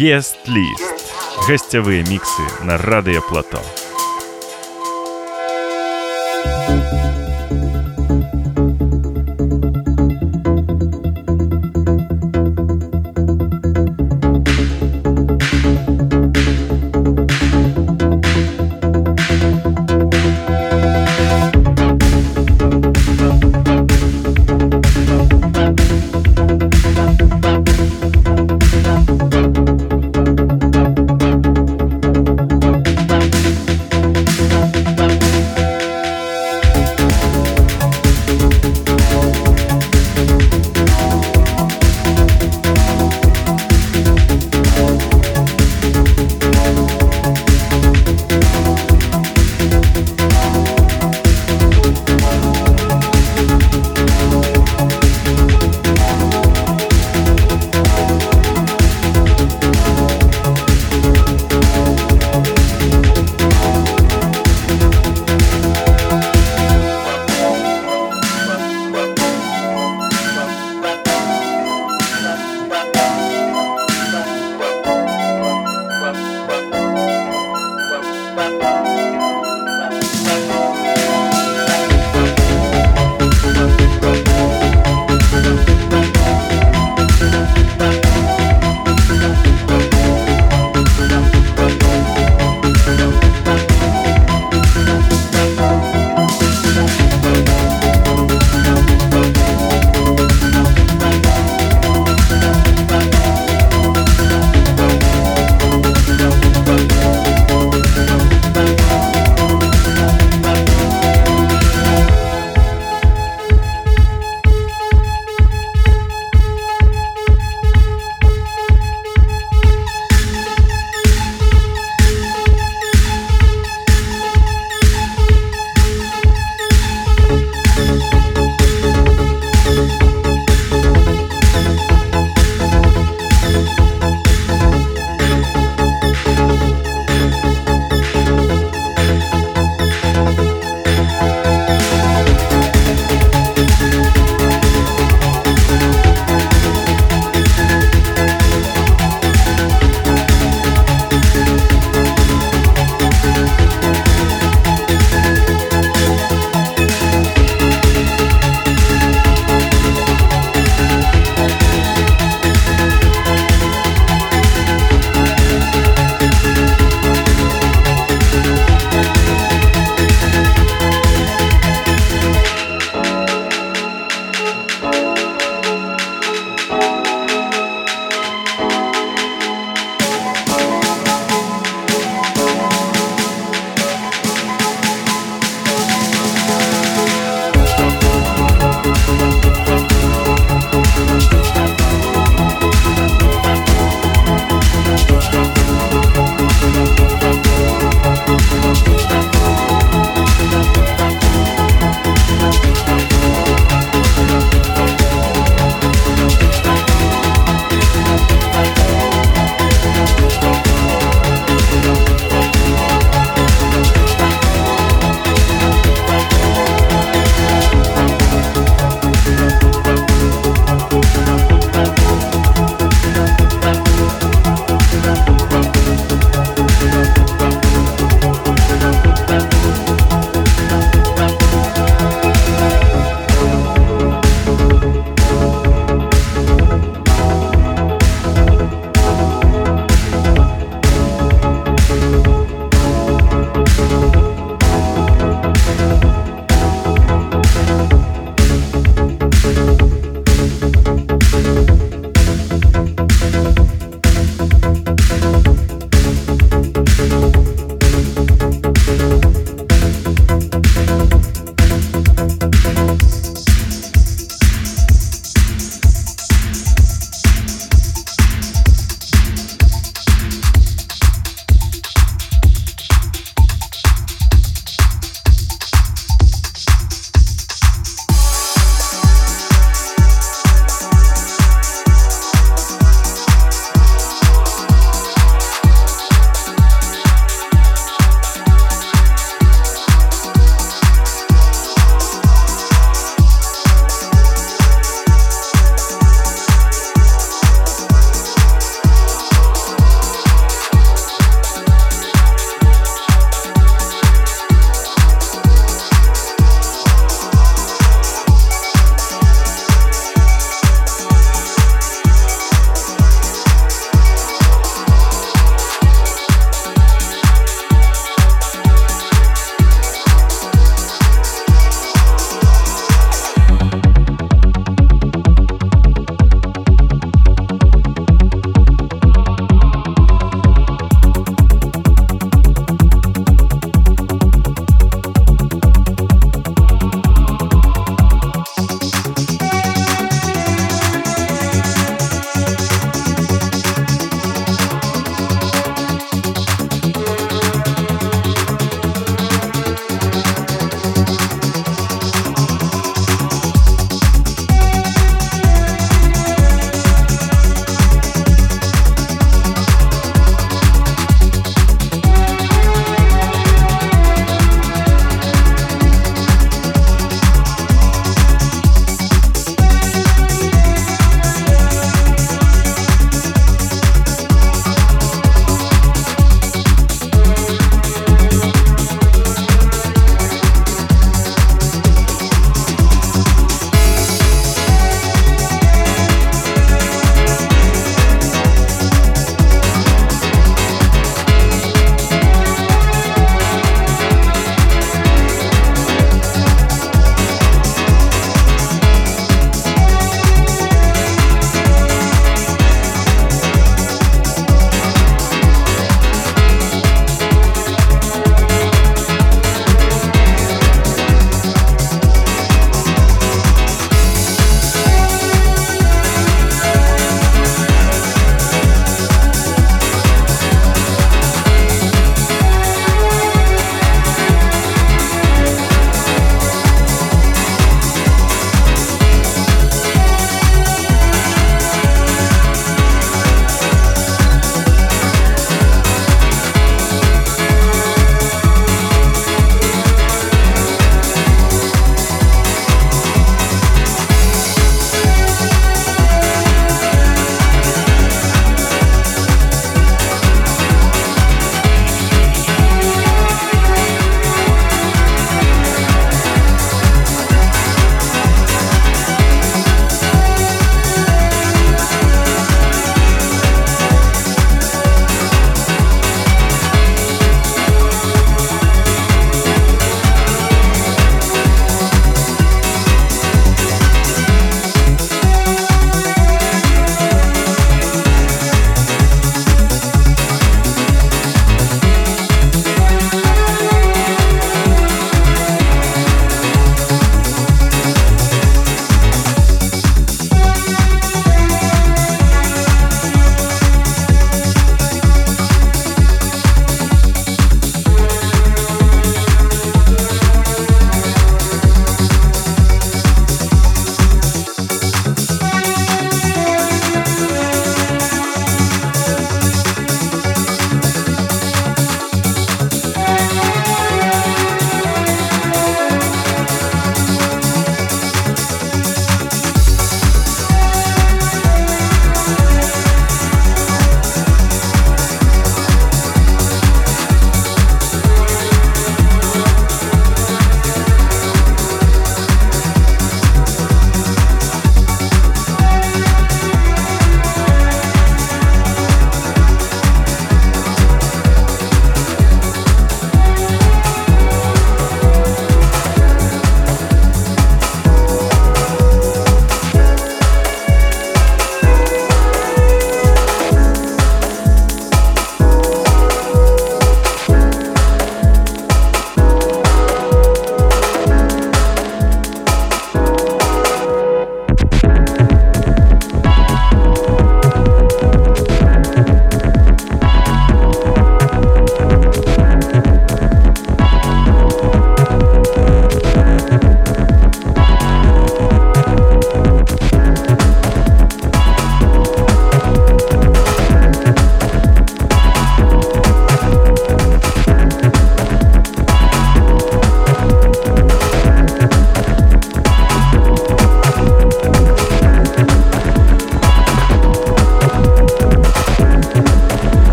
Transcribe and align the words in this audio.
Есть-лист. 0.00 1.10
Гостевые 1.48 2.04
миксы 2.04 2.42
на 2.62 2.78
Радио 2.78 3.20
Плато. 3.20 3.60